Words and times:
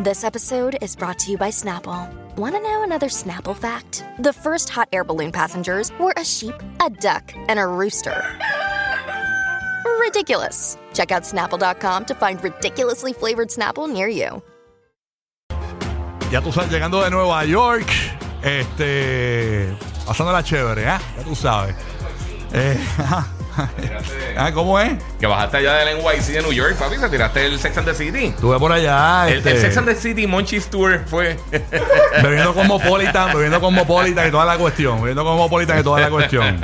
This 0.00 0.22
episode 0.22 0.78
is 0.80 0.94
brought 0.94 1.18
to 1.18 1.32
you 1.32 1.36
by 1.36 1.50
Snapple. 1.50 2.08
Want 2.36 2.54
to 2.54 2.60
know 2.60 2.84
another 2.84 3.08
Snapple 3.08 3.56
fact? 3.56 4.04
The 4.20 4.32
first 4.32 4.68
hot 4.68 4.88
air 4.92 5.02
balloon 5.02 5.32
passengers 5.32 5.90
were 5.98 6.14
a 6.16 6.24
sheep, 6.24 6.54
a 6.80 6.88
duck, 6.88 7.34
and 7.48 7.58
a 7.58 7.66
rooster. 7.66 8.22
Ridiculous. 9.98 10.78
Check 10.94 11.10
out 11.10 11.24
snapple.com 11.24 12.04
to 12.04 12.14
find 12.14 12.40
ridiculously 12.44 13.12
flavored 13.12 13.48
Snapple 13.48 13.92
near 13.92 14.06
you. 14.06 14.40
Ya 16.30 16.42
tú 16.42 16.52
sabes, 16.52 16.70
llegando 16.70 17.02
de 17.02 17.10
Nueva 17.10 17.44
York, 17.44 17.90
este, 18.44 19.74
pasándola 20.06 20.44
chévere, 20.44 20.86
¿ah? 20.86 21.00
Ya 21.16 21.24
tú 21.24 21.34
sabes. 21.34 21.74
Eh, 22.52 22.78
ah, 24.36 24.50
¿Cómo 24.52 24.78
es? 24.80 24.92
Que 25.20 25.26
bajaste 25.26 25.58
allá 25.58 25.74
del 25.74 25.98
NYC 25.98 26.26
de 26.26 26.42
New 26.42 26.52
York, 26.52 26.76
papi, 26.76 26.98
te 26.98 27.08
tiraste 27.08 27.46
el 27.46 27.58
Sex 27.58 27.76
and 27.78 27.86
the 27.88 27.94
City. 27.94 28.26
Estuve 28.26 28.58
por 28.58 28.72
allá, 28.72 29.28
El, 29.28 29.38
este, 29.38 29.50
el 29.52 29.60
Sex 29.60 29.76
and 29.76 29.88
the 29.88 29.94
City 29.94 30.26
Monchis 30.26 30.68
Tour 30.68 31.00
fue. 31.06 31.38
bebiendo 32.22 32.54
Cosmopolitan, 32.54 33.32
bebiendo 33.32 33.60
Cosmopolitan 33.60 34.28
y 34.28 34.30
toda 34.30 34.44
la 34.44 34.56
cuestión, 34.58 35.00
bebiendo 35.00 35.24
Cosmopolitan 35.24 35.80
y 35.80 35.82
toda 35.82 36.00
la 36.00 36.10
cuestión. 36.10 36.60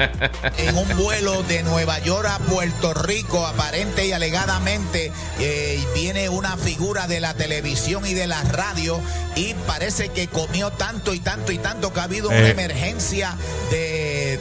en 0.59 0.77
un 0.77 0.97
vuelo 0.97 1.43
de 1.45 1.63
Nueva 1.63 1.99
York 2.01 2.29
a 2.29 2.39
Puerto 2.39 2.95
Rico, 2.95 3.47
aparente 3.47 4.07
y 4.07 4.13
alegadamente, 4.13 5.13
eh, 5.41 5.83
viene 5.95 6.29
una 6.29 6.57
figura 6.57 7.07
de 7.07 7.21
la 7.21 7.35
televisión 7.35 8.07
y 8.07 8.15
de 8.15 8.27
la 8.27 8.43
radio 8.45 9.01
y 9.37 9.55
parece 9.67 10.11
que 10.11 10.29
comió 10.29 10.71
tanto 10.71 11.13
y 11.15 11.21
tanto 11.21 11.53
y 11.53 11.59
tanto 11.59 11.93
que 11.93 12.01
ha 12.01 12.05
habido 12.05 12.29
una 12.29 12.39
Eh. 12.39 12.51
emergencia 12.51 13.35
de, 13.71 13.94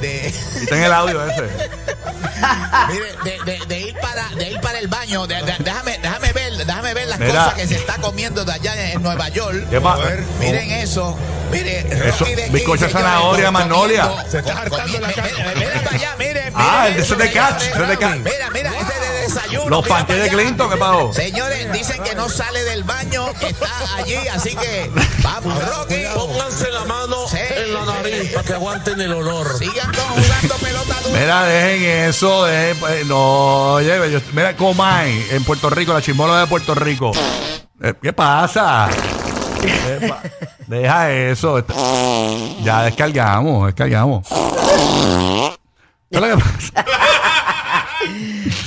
de, 0.03 0.33
Y 0.61 0.65
ten 0.65 0.83
el 0.83 0.91
audio 0.93 1.25
ese. 1.25 1.41
mire, 2.89 3.15
de, 3.23 3.39
de- 3.59 3.65
de 3.65 3.79
ir 3.79 3.95
para 3.99 4.27
de 4.29 4.51
ir 4.51 4.59
para 4.59 4.79
el 4.79 4.87
baño. 4.87 5.25
De- 5.27 5.35
de- 5.41 5.55
déjame, 5.59 5.97
déjame 6.01 6.33
ver, 6.33 6.53
déjame 6.65 6.93
ver 6.93 7.07
las 7.07 7.19
Mira. 7.19 7.31
cosas 7.45 7.53
que 7.55 7.67
se 7.67 7.75
está 7.75 7.95
comiendo 7.97 8.43
de 8.45 8.51
allá 8.53 8.91
en 8.91 9.01
Nueva 9.01 9.29
York. 9.29 9.65
¿Qué 9.69 9.79
pa- 9.81 9.97
Miren 10.39 10.71
eso. 10.71 11.17
Mire, 11.51 11.81
Eso, 12.09 12.25
de 12.25 12.49
bizcocho 12.49 12.89
zanahoria, 12.89 13.51
magnolia. 13.51 14.25
Se 14.29 14.39
está 14.39 14.57
hartando 14.59 14.99
la 14.99 15.13
cara. 15.13 15.29
mira, 15.55 15.81
para 15.83 15.95
allá, 15.95 16.15
miren. 16.17 16.51
Ah, 16.55 16.85
miren 16.87 16.87
el 16.87 16.93
de 16.95 17.01
eso, 17.03 17.13
ese 17.13 17.23
de 17.23 17.31
Catch, 17.31 17.61
ese 17.61 17.83
de 17.85 17.97
Catch. 17.97 18.17
Mira, 18.23 18.49
mira, 18.51 18.71
ese 18.79 18.99
de 18.99 19.21
desayuno. 19.21 19.69
Los 19.69 19.83
mira 19.83 19.95
panqueques 19.95 20.23
de. 20.23 20.29
Clinton, 20.29 20.69
¿qué 20.71 20.77
pasó? 20.77 21.13
Señores, 21.13 21.71
dicen 21.71 22.01
que 22.03 22.15
no 22.15 22.27
sale 22.27 22.63
del 22.63 22.83
baño, 22.83 23.27
está 23.39 23.69
allí, 23.97 24.15
así 24.33 24.55
que 24.55 24.89
vamos, 25.21 25.63
Rocky. 25.77 26.03
Pónganse 26.15 26.71
la 26.71 26.85
mano 26.85 27.27
Para 28.33 28.43
que 28.47 28.53
aguanten 28.53 28.99
el 29.01 29.13
olor. 29.13 29.57
Sigan 29.57 29.91
jugando 29.93 30.55
pelota 30.61 30.95
dura. 31.05 31.19
Mira, 31.19 31.43
dejen 31.45 31.83
eso, 32.09 32.45
dejen, 32.45 32.77
pues, 32.79 33.05
no, 33.05 33.73
oye, 33.73 34.11
yo- 34.11 34.19
mira, 34.33 34.55
Comay, 34.55 35.25
en 35.31 35.43
Puerto 35.43 35.69
Rico, 35.69 35.93
la 35.93 36.01
chimola 36.01 36.41
de 36.41 36.47
Puerto 36.47 36.75
Rico. 36.75 37.11
Eh, 37.81 37.93
¿Qué 38.01 38.13
pasa? 38.13 38.89
¿Qué 39.61 40.07
pa- 40.07 40.21
Deja 40.67 41.11
eso. 41.11 41.63
Ya 42.63 42.83
descargamos, 42.83 43.65
descargamos. 43.67 44.27
¿Qué 44.27 46.17
es 46.17 46.21
lo 46.21 46.27
que 46.27 46.43
pasa? 46.43 46.85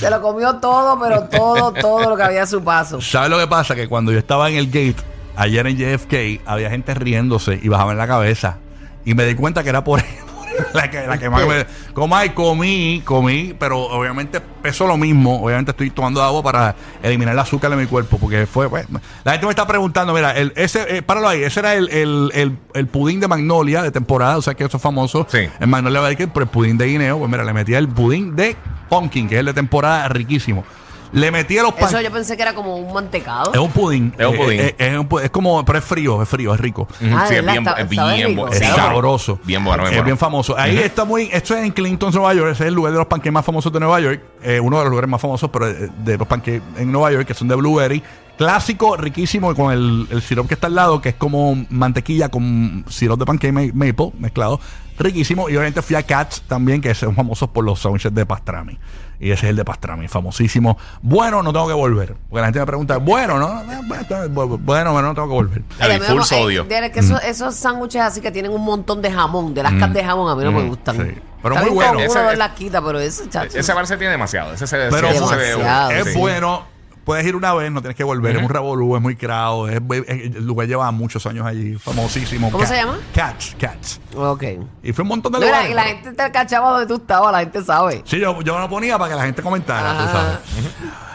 Se 0.00 0.10
lo 0.10 0.20
comió 0.20 0.56
todo, 0.56 0.98
pero 1.00 1.24
todo, 1.24 1.72
todo 1.72 2.10
lo 2.10 2.16
que 2.16 2.22
había 2.22 2.42
a 2.42 2.46
su 2.46 2.62
paso. 2.62 3.00
¿Sabes 3.00 3.30
lo 3.30 3.38
que 3.38 3.46
pasa? 3.46 3.74
Que 3.74 3.88
cuando 3.88 4.12
yo 4.12 4.18
estaba 4.18 4.48
en 4.50 4.56
el 4.56 4.66
gate, 4.66 4.96
ayer 5.36 5.66
en 5.66 5.76
JFK, 5.76 6.42
había 6.46 6.70
gente 6.70 6.92
riéndose 6.94 7.58
y 7.62 7.68
bajaban 7.68 7.96
la 7.96 8.06
cabeza. 8.06 8.58
Y 9.06 9.14
me 9.14 9.24
di 9.24 9.34
cuenta 9.34 9.62
que 9.62 9.70
era 9.70 9.82
por 9.82 10.02
la 10.74 10.90
que, 10.90 11.06
la 11.06 11.16
que 11.16 11.30
más 11.30 11.46
me... 11.46 11.64
Comay, 11.94 12.30
comí, 12.30 13.02
comí, 13.04 13.54
pero 13.58 13.80
obviamente 13.80 14.40
peso 14.40 14.86
lo 14.86 14.96
mismo. 14.96 15.42
Obviamente 15.42 15.70
estoy 15.70 15.90
tomando 15.90 16.22
agua 16.22 16.42
para 16.42 16.74
eliminar 17.02 17.34
el 17.34 17.38
azúcar 17.38 17.70
de 17.70 17.76
mi 17.76 17.86
cuerpo, 17.86 18.18
porque 18.18 18.46
fue... 18.46 18.68
pues, 18.68 18.86
la 19.24 19.32
gente 19.32 19.46
me 19.46 19.50
está 19.50 19.66
preguntando, 19.66 20.12
mira, 20.12 20.32
el, 20.32 20.52
ese, 20.56 20.96
eh, 20.96 21.02
páralo 21.02 21.28
ahí, 21.28 21.42
ese 21.42 21.60
era 21.60 21.74
el, 21.74 21.88
el, 21.90 22.30
el, 22.34 22.58
el 22.74 22.86
pudín 22.88 23.20
de 23.20 23.28
Magnolia 23.28 23.82
de 23.82 23.90
temporada, 23.90 24.36
o 24.36 24.42
sea 24.42 24.54
que 24.54 24.64
eso 24.64 24.76
es 24.76 24.82
famoso. 24.82 25.26
Sí. 25.30 25.48
En 25.60 25.70
Magnolia 25.70 26.00
Baker, 26.00 26.28
pero 26.28 26.44
el 26.44 26.50
pudín 26.50 26.76
de 26.76 26.86
guineo, 26.86 27.18
pues 27.18 27.30
mira, 27.30 27.44
le 27.44 27.52
metía 27.52 27.78
el 27.78 27.88
pudín 27.88 28.34
de 28.36 28.56
pumpkin, 28.88 29.28
que 29.28 29.36
es 29.36 29.40
el 29.40 29.46
de 29.46 29.54
temporada 29.54 30.08
riquísimo. 30.08 30.64
Le 31.12 31.30
metía 31.30 31.62
los 31.62 31.72
Eso 31.78 32.00
yo 32.00 32.10
pensé 32.10 32.36
que 32.36 32.42
era 32.42 32.54
como 32.54 32.76
un 32.76 32.92
mantecado. 32.92 33.52
es 33.52 33.58
un 33.60 33.70
pudín. 33.70 34.12
Es 34.18 34.26
un 34.26 34.36
pudín. 34.36 34.60
Eh, 34.60 34.74
eh, 34.78 34.88
es, 34.92 34.98
un 34.98 35.08
pu- 35.08 35.22
es 35.22 35.30
como, 35.30 35.64
pero 35.64 35.78
es 35.78 35.84
frío, 35.84 36.22
es 36.22 36.28
frío, 36.28 36.52
es 36.54 36.60
rico. 36.60 36.88
Ah, 37.12 37.24
sí, 37.26 37.34
¿de 37.34 37.40
es 37.40 37.44
verdad? 37.46 37.52
bien, 37.52 37.58
Está- 37.68 37.80
es 37.80 37.88
bien, 37.88 38.28
rico. 38.28 38.48
Es 38.48 38.58
sabroso. 38.58 39.38
Bien 39.44 39.64
bueno, 39.64 39.82
bien 39.84 39.92
Es 39.92 39.96
bueno. 39.98 40.04
bien 40.04 40.18
famoso. 40.18 40.56
Ahí 40.58 40.78
está 40.78 41.04
muy. 41.04 41.28
Esto 41.32 41.54
es 41.56 41.64
en 41.64 41.70
Clinton, 41.72 42.12
Nueva 42.12 42.34
York. 42.34 42.50
Ese 42.52 42.64
es 42.64 42.68
el 42.68 42.74
lugar 42.74 42.92
de 42.92 42.98
los 42.98 43.06
panqueques 43.06 43.32
más 43.32 43.44
famosos 43.44 43.72
de 43.72 43.80
Nueva 43.80 44.00
York. 44.00 44.20
Eh, 44.42 44.60
uno 44.60 44.78
de 44.78 44.84
los 44.84 44.90
lugares 44.90 45.08
más 45.10 45.20
famosos 45.20 45.50
pero 45.50 45.68
eh, 45.68 45.88
de 46.04 46.18
los 46.18 46.26
panqueques 46.26 46.62
en 46.76 46.90
Nueva 46.92 47.12
York, 47.12 47.26
que 47.26 47.34
son 47.34 47.48
de 47.48 47.54
blueberry. 47.54 48.02
Clásico, 48.38 48.96
riquísimo, 48.96 49.54
con 49.54 49.72
el, 49.72 50.06
el 50.10 50.20
sirope 50.22 50.48
que 50.48 50.54
está 50.54 50.66
al 50.66 50.74
lado, 50.74 51.00
que 51.00 51.10
es 51.10 51.14
como 51.14 51.56
mantequilla 51.70 52.28
con 52.28 52.84
sirope 52.88 53.20
de 53.20 53.26
pancake 53.26 53.52
ma- 53.52 53.62
maple 53.72 54.12
mezclado. 54.18 54.60
Riquísimo. 54.98 55.48
Y 55.48 55.52
obviamente 55.56 55.82
fui 55.82 55.96
a 55.96 56.02
Cats 56.02 56.42
también, 56.48 56.80
que 56.80 56.94
son 56.94 57.14
famosos 57.14 57.48
por 57.50 57.64
los 57.64 57.80
sándwiches 57.80 58.14
de 58.14 58.24
pastrami. 58.26 58.78
Y 59.18 59.30
ese 59.30 59.46
es 59.46 59.50
el 59.50 59.56
de 59.56 59.64
pastrami, 59.64 60.08
famosísimo. 60.08 60.76
Bueno, 61.00 61.42
no 61.42 61.50
tengo 61.52 61.66
que 61.66 61.72
volver. 61.74 62.14
Porque 62.28 62.40
la 62.40 62.46
gente 62.46 62.60
me 62.60 62.66
pregunta, 62.66 62.98
bueno, 62.98 63.38
no, 63.38 63.62
bueno, 63.84 64.58
bueno, 64.58 64.92
bueno, 64.92 65.08
no 65.08 65.14
tengo 65.14 65.28
que 65.28 65.34
volver. 65.34 65.60
Mí 65.60 66.00
full 66.06 66.22
sodio. 66.22 66.66
eh, 66.68 66.80
de- 66.82 66.90
que 66.92 67.00
esos, 67.00 67.22
esos 67.24 67.54
sándwiches 67.54 68.02
así 68.02 68.20
que 68.20 68.30
tienen 68.30 68.52
un 68.52 68.62
montón 68.62 69.00
de 69.00 69.10
jamón, 69.10 69.54
de 69.54 69.62
lascas 69.62 69.92
de 69.94 70.04
jamón, 70.04 70.30
a 70.30 70.36
mí 70.36 70.44
no 70.44 70.52
me 70.52 70.68
gustan. 70.68 70.96
Mm. 70.98 71.00
sí. 71.00 71.14
Pero 71.42 71.54
Está 71.54 71.66
muy 71.70 71.78
bien 71.78 71.92
bueno. 71.92 72.00
Ese- 72.10 72.26
ese- 72.26 72.36
lasquitas, 72.36 72.82
pero 72.84 72.98
ese 73.00 73.28
chacho. 73.30 73.58
Ese 73.58 73.72
bar 73.72 73.86
se 73.86 73.96
tiene 73.96 74.10
demasiado. 74.12 74.52
Ese 74.52 74.66
se 74.66 74.76
Pero 74.90 75.08
ese 75.08 75.26
se 75.26 75.36
ve- 75.36 75.44
Demasiado, 75.48 75.90
es 75.92 76.12
sí. 76.12 76.18
bueno. 76.18 76.75
Puedes 77.06 77.24
ir 77.24 77.36
una 77.36 77.54
vez, 77.54 77.70
no 77.70 77.80
tienes 77.80 77.96
que 77.96 78.02
volver. 78.02 78.34
Es 78.36 78.42
un 78.42 78.48
revolú, 78.48 78.96
es 78.96 79.00
muy 79.00 79.14
crowd. 79.14 79.70
Es, 79.70 79.80
es- 80.08 80.34
el 80.36 80.44
lugar 80.44 80.66
lleva 80.66 80.90
muchos 80.90 81.24
años 81.24 81.46
allí, 81.46 81.76
famosísimo. 81.76 82.50
¿Cómo 82.50 82.66
se 82.66 82.74
llama? 82.74 82.98
Cats, 83.14 83.54
Cats. 83.58 84.00
Ok. 84.16 84.42
Y 84.82 84.92
fue 84.92 85.02
un 85.02 85.08
montón 85.08 85.32
de 85.32 85.38
No, 85.38 85.44
la, 85.46 85.50
lugares. 85.68 85.74
la 85.76 85.82
pero- 85.84 85.94
gente 86.02 86.24
te 86.24 86.32
cachaba 86.32 86.70
donde 86.72 86.86
tú 86.88 86.96
estabas, 86.96 87.30
la 87.30 87.38
gente 87.38 87.62
sabe. 87.62 88.02
Sí, 88.04 88.18
yo, 88.18 88.42
yo 88.42 88.58
lo 88.58 88.68
ponía 88.68 88.98
para 88.98 89.10
que 89.12 89.16
la 89.16 89.24
gente 89.24 89.40
comentara, 89.40 89.96
tú 89.96 90.04
sabes. 90.12 90.38